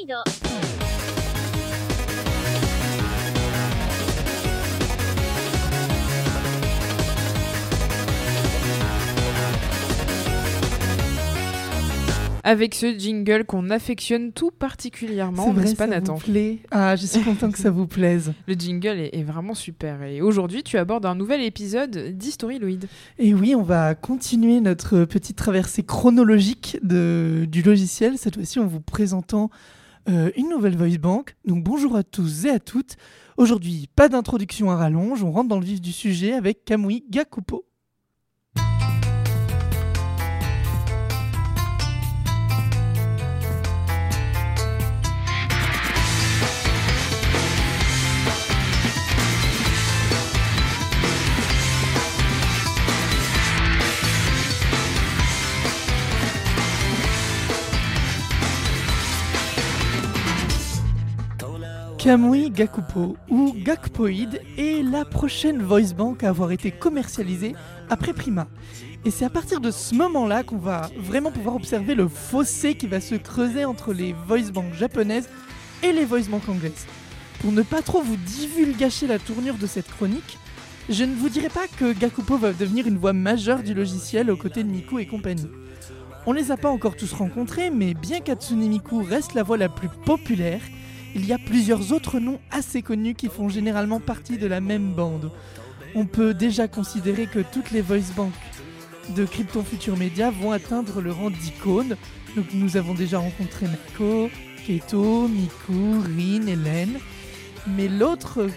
[0.00, 0.14] イド
[12.44, 17.04] Avec ce jingle qu'on affectionne tout particulièrement, n'est-ce pas ça Nathan vous plaît Ah, je
[17.04, 18.32] suis content que ça vous plaise.
[18.46, 20.02] Le jingle est, est vraiment super.
[20.04, 22.86] Et aujourd'hui, tu abordes un nouvel épisode d'Historyloid.
[23.18, 28.66] Et oui, on va continuer notre petite traversée chronologique de, du logiciel, cette fois-ci en
[28.66, 29.50] vous présentant
[30.08, 31.36] euh, une nouvelle voice bank.
[31.44, 32.96] Donc bonjour à tous et à toutes.
[33.36, 37.67] Aujourd'hui, pas d'introduction à rallonge, on rentre dans le vif du sujet avec Kamui Gakupo.
[62.08, 67.54] Kamui Gakupo ou Gakpoid est la prochaine voice bank à avoir été commercialisée
[67.90, 68.48] après Prima.
[69.04, 72.86] Et c'est à partir de ce moment-là qu'on va vraiment pouvoir observer le fossé qui
[72.86, 75.28] va se creuser entre les voice banks japonaises
[75.82, 76.86] et les voice banks anglaises.
[77.42, 80.38] Pour ne pas trop vous divulgacher la tournure de cette chronique,
[80.88, 84.36] je ne vous dirai pas que Gakupo va devenir une voix majeure du logiciel aux
[84.38, 85.50] côtés de Miku et compagnie.
[86.24, 89.68] On les a pas encore tous rencontrés, mais bien qu'Atsune Miku reste la voix la
[89.68, 90.62] plus populaire,
[91.14, 94.92] il y a plusieurs autres noms assez connus qui font généralement partie de la même
[94.92, 95.30] bande.
[95.94, 98.32] On peut déjà considérer que toutes les voice banks
[99.16, 101.96] de Krypton Future Media vont atteindre le rang d'icône.
[102.52, 104.28] Nous avons déjà rencontré Nako,
[104.66, 106.98] Keto, Miku, Rin, Hélène.
[107.76, 108.50] Mais l'autre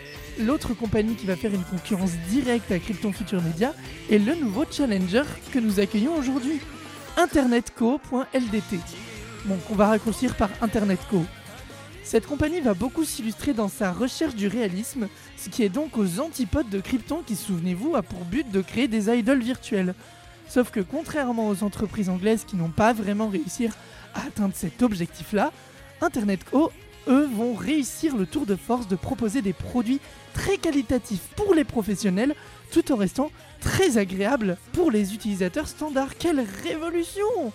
[0.79, 3.73] compagnie qui va faire une concurrence directe à Krypton Future Media
[4.09, 6.59] est le nouveau challenger que nous accueillons aujourd'hui,
[7.17, 8.75] internetco.ldt.
[9.45, 11.23] Donc on va raccourcir par Internetco.
[12.03, 15.07] Cette compagnie va beaucoup s'illustrer dans sa recherche du réalisme,
[15.37, 18.87] ce qui est donc aux antipodes de Krypton qui, souvenez-vous, a pour but de créer
[18.87, 19.93] des idoles virtuelles.
[20.49, 23.67] Sauf que contrairement aux entreprises anglaises qui n'ont pas vraiment réussi
[24.13, 25.53] à atteindre cet objectif-là,
[26.01, 26.71] InternetCo,
[27.07, 30.01] eux, vont réussir le tour de force de proposer des produits
[30.33, 32.35] très qualitatifs pour les professionnels,
[32.71, 33.31] tout en restant
[33.61, 36.17] très agréables pour les utilisateurs standards.
[36.17, 37.53] Quelle révolution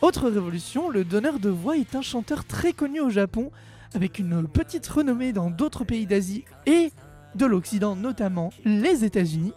[0.00, 3.50] autre révolution, le donneur de voix est un chanteur très connu au Japon,
[3.94, 6.92] avec une petite renommée dans d'autres pays d'Asie et
[7.34, 9.52] de l'Occident, notamment les États-Unis.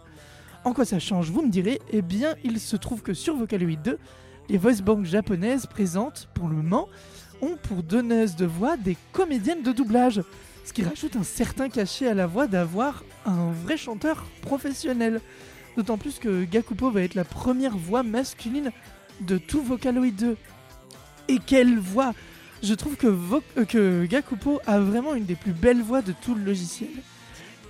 [0.64, 1.80] En quoi ça change, vous me direz?
[1.90, 3.98] Eh bien, il se trouve que sur Vocaloid 2,
[4.48, 6.88] les voice banks japonaises présentes, pour le moment,
[7.40, 10.22] ont pour donneuse de voix des comédiennes de doublage,
[10.64, 15.20] ce qui rajoute un certain cachet à la voix d'avoir un vrai chanteur professionnel.
[15.76, 18.70] D'autant plus que Gakupo va être la première voix masculine
[19.20, 20.36] de tout Vocaloid 2.
[21.28, 22.12] Et quelle voix
[22.62, 26.42] Je trouve euh, que Gakupo a vraiment une des plus belles voix de tout le
[26.42, 26.90] logiciel.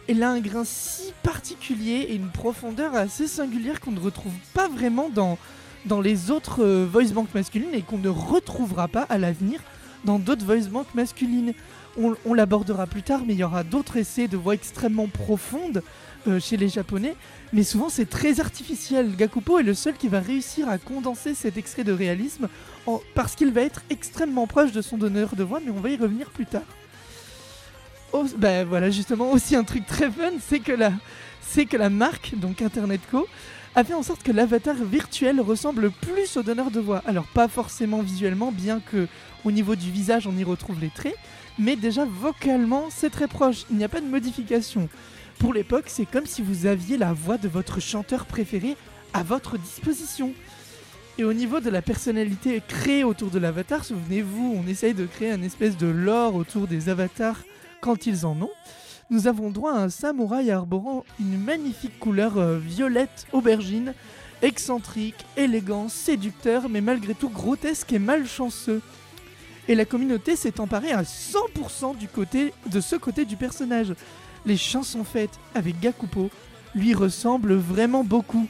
[0.08, 4.68] Elle a un grain si particulier et une profondeur assez singulière qu'on ne retrouve pas
[4.68, 5.38] vraiment dans,
[6.00, 9.60] les autres euh, voice banks masculines et qu'on ne retrouvera pas à l'avenir
[10.04, 11.54] dans d'autres voice banks masculines.
[11.98, 15.82] On, l'abordera plus tard, mais il y aura d'autres essais de voix extrêmement profondes
[16.26, 17.14] euh, chez les japonais
[17.52, 19.14] mais souvent c'est très artificiel.
[19.14, 22.48] Gakupo est le seul qui va réussir à condenser cet extrait de réalisme
[23.14, 25.96] parce qu'il va être extrêmement proche de son donneur de voix, mais on va y
[25.96, 26.62] revenir plus tard.
[28.12, 30.72] Oh, ben voilà, justement, aussi un truc très fun, c'est que
[31.76, 33.26] la, marque, donc InternetCo,
[33.74, 37.02] a fait en sorte que l'avatar virtuel ressemble plus au donneur de voix.
[37.06, 39.08] Alors pas forcément visuellement, bien que
[39.44, 41.16] au niveau du visage on y retrouve les traits,
[41.58, 43.64] mais déjà vocalement c'est très proche.
[43.70, 44.88] Il n'y a pas de modification.
[45.38, 48.76] Pour l'époque, c'est comme si vous aviez la voix de votre chanteur préféré
[49.14, 50.32] à votre disposition.
[51.18, 55.30] Et au niveau de la personnalité créée autour de l'avatar, souvenez-vous, on essaye de créer
[55.30, 57.40] un espèce de lore autour des avatars
[57.80, 58.50] quand ils en ont.
[59.12, 63.92] Nous avons droit à un samouraï arborant une magnifique couleur euh, violette aubergine,
[64.40, 68.80] excentrique, élégant, séducteur, mais malgré tout grotesque et malchanceux.
[69.68, 72.08] Et la communauté s'est emparée à 100% du
[72.70, 73.92] de ce côté du personnage
[74.46, 76.30] les chansons faites avec Gakupo
[76.74, 78.48] lui ressemblent vraiment beaucoup.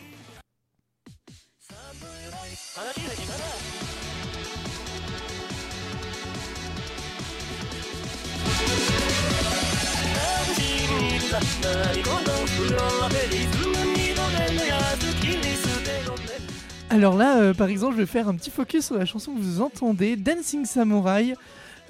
[16.93, 19.41] Alors là, euh, par exemple, je vais faire un petit focus sur la chanson que
[19.41, 21.35] vous entendez, Dancing Samurai.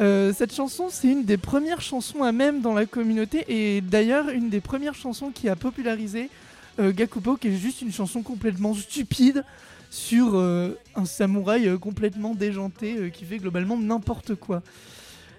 [0.00, 4.28] Euh, cette chanson, c'est une des premières chansons à même dans la communauté et d'ailleurs
[4.28, 6.30] une des premières chansons qui a popularisé
[6.78, 9.44] euh, Gakupo, qui est juste une chanson complètement stupide
[9.90, 14.62] sur un samouraï complètement déjanté qui fait globalement n'importe quoi.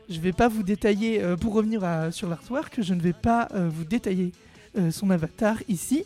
[0.09, 4.31] Je vais pas vous détailler, pour revenir sur l'artwork, je ne vais pas vous détailler
[4.77, 6.03] euh, son avatar ici.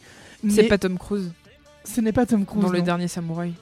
[0.47, 1.31] C'est mais pas Tom Cruise
[1.83, 2.63] Ce n'est pas Tom Cruise.
[2.63, 2.85] dans le non.
[2.85, 3.53] dernier samouraï.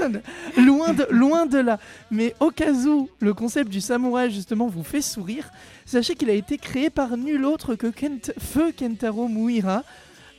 [0.56, 1.78] loin, de, loin de là.
[2.10, 5.50] Mais au cas où le concept du samouraï justement vous fait sourire,
[5.84, 9.84] sachez qu'il a été créé par nul autre que Kent, Feu Kentaro Muira,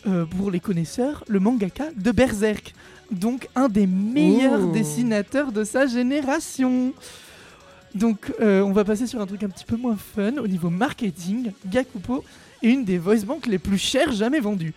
[0.08, 2.74] euh, pour les connaisseurs, le mangaka de Berserk.
[3.12, 4.72] Donc un des meilleurs Oh.
[4.72, 6.94] dessinateurs de sa génération.
[7.94, 10.70] Donc euh, on va passer sur un truc un petit peu moins fun au niveau
[10.70, 11.52] marketing.
[11.66, 12.24] Gakupo
[12.64, 14.74] est une des voice banks les plus chères jamais vendues.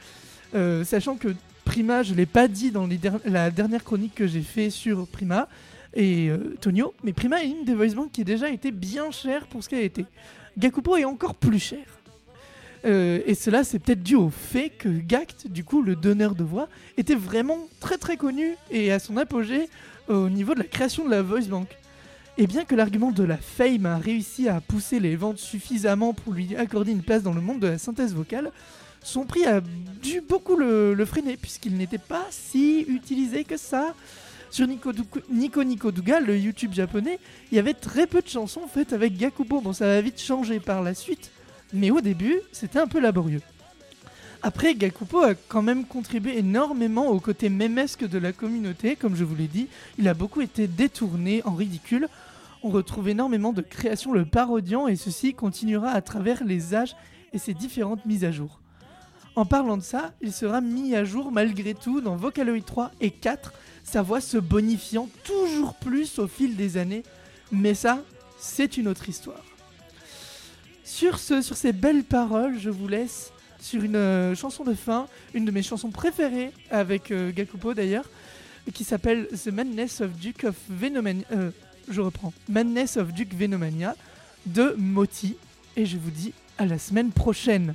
[0.55, 1.29] Euh, sachant que
[1.65, 2.89] Prima, je l'ai pas dit dans
[3.25, 5.49] la dernière chronique que j'ai fait sur Prima
[5.95, 9.11] et euh, Tonio, mais Prima est une des voice banks qui a déjà été bien
[9.11, 10.05] chère pour ce qu'elle été.
[10.59, 11.85] Gakupo est encore plus cher.
[12.85, 16.45] Euh, et cela, c'est peut-être dû au fait que Gact, du coup, le donneur de
[16.45, 16.69] voix,
[16.99, 19.69] était vraiment très très connu et à son apogée
[20.09, 21.69] au niveau de la création de la voice bank.
[22.37, 26.33] Et bien que l'argument de la fame a réussi à pousser les ventes suffisamment pour
[26.33, 28.51] lui accorder une place dans le monde de la synthèse vocale,
[29.05, 29.61] son prix a
[30.03, 33.95] dû beaucoup le, freiner puisqu'il n'était pas si utilisé que ça.
[34.51, 34.93] Sur Nico,
[35.31, 37.19] Nico Nico le YouTube japonais,
[37.53, 39.61] il y avait très peu de chansons faites avec Gakupo.
[39.61, 41.31] Bon, ça va vite changer par la suite,
[41.73, 43.43] mais au début, c'était un peu laborieux.
[44.47, 49.25] Après, Gakupo a quand même contribué énormément au côté mémesque de la communauté, comme je
[49.25, 49.69] vous l'ai dit.
[49.99, 52.09] Il a beaucoup été détourné en ridicule.
[52.67, 56.97] On retrouve énormément de créations le parodiant et ceci continuera à travers les âges
[57.35, 58.59] et ses différentes mises à jour.
[59.37, 63.11] En parlant de ça, il sera mis à jour malgré tout dans Vocaloid 3 et
[63.11, 63.53] 4,
[63.83, 67.03] sa voix se bonifiant toujours plus au fil des années.
[67.53, 68.03] Mais ça,
[68.39, 69.45] c'est une autre histoire.
[70.85, 73.31] Sur, ce, sur ces belles paroles, je vous laisse
[73.61, 78.09] sur une euh, chanson de fin, une de mes chansons préférées avec euh, Gakupo d'ailleurs,
[78.73, 81.25] qui s'appelle The Madness of Duke of Venomania.
[81.33, 81.51] euh,
[81.89, 82.33] je reprends.
[82.49, 83.95] Madness of Duke Venomania
[84.47, 85.37] de Moti.
[85.77, 87.75] Et je vous dis à la semaine prochaine.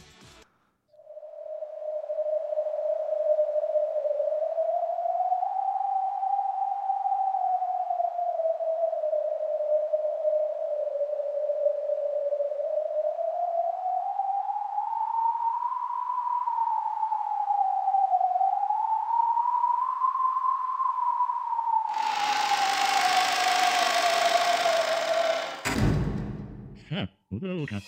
[27.39, 27.81] さあ、踊ろうか。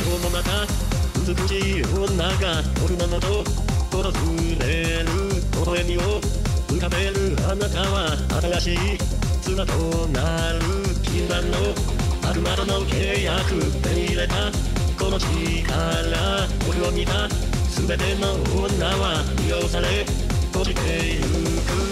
[0.00, 0.66] 今日もまた
[1.20, 3.44] 美しい女がおるなのと
[3.90, 4.02] 訪
[4.60, 5.06] れる
[5.52, 6.20] 微笑みを
[6.72, 8.16] 浮かべるあなたは
[8.58, 8.78] 新しい
[9.42, 9.72] 綱と
[10.08, 10.60] なる
[11.02, 11.58] 禁断の
[12.22, 14.34] 悪魔との契約手に入れた
[14.98, 17.28] この力僕を見た
[17.68, 20.04] 全ての女は利用され
[20.52, 20.80] 閉じて
[21.16, 21.91] ゆく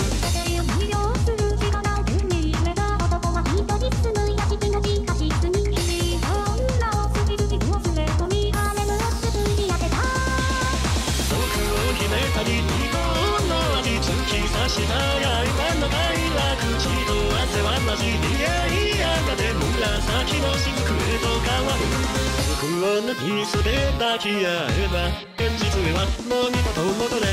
[23.21, 23.65] 服を脱ぎ捨て
[23.99, 27.33] 抱き合えば現実へはもう二度と戻れない。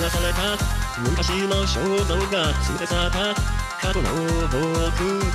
[0.00, 0.38] 流された
[0.98, 3.34] 昔の衝動が捨て去った。
[3.80, 4.08] 過去の
[4.48, 4.60] 僕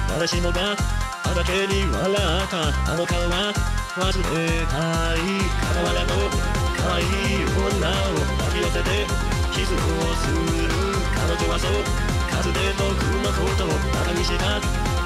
[0.07, 0.75] 誰しもが
[1.23, 2.91] あだけに笑った。
[2.91, 3.53] あの顔は
[3.95, 5.19] 忘れたい。
[5.73, 9.07] 傍らの若い女を抱き寄せて
[9.51, 9.75] キスを
[10.13, 10.37] する
[11.15, 11.71] 彼女はそう。
[12.29, 14.61] 数で僕のことをバカにした。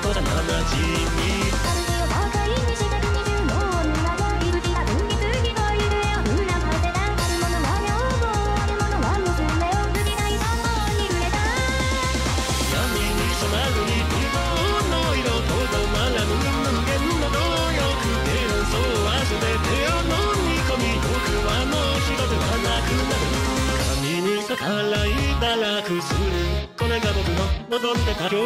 [0.09, 0.21] 幼な
[0.67, 0.75] じ
[1.15, 1.78] み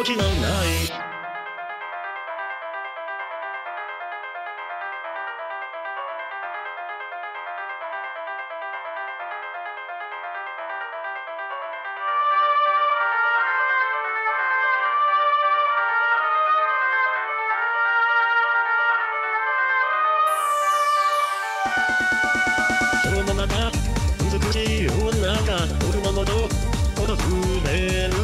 [0.04, 0.32] 時のない。
[23.02, 23.72] そのまま
[24.30, 26.32] 美しい女が僕の元と
[26.94, 28.23] この船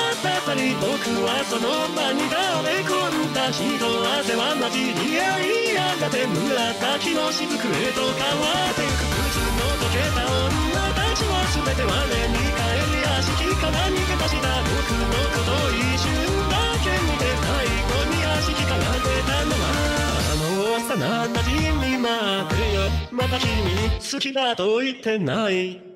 [0.21, 0.93] 刺さり僕
[1.25, 3.89] はその場に倒れ込んだ血と
[4.21, 16.13] 汗は混じり合いやがて紫の雫へと変わっていく靴の溶けた女たちは全て我に帰り屋敷から逃げ出した僕のこと一瞬
[16.53, 19.73] だけ見て最後に屋敷から出たのは
[20.21, 22.85] あの幼馴染み待てよ。
[23.09, 25.90] また君に好きだと言ってない。